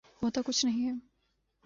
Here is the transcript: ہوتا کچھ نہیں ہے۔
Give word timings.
ہوتا 0.23 0.41
کچھ 0.45 0.65
نہیں 0.65 0.87
ہے۔ 0.87 0.93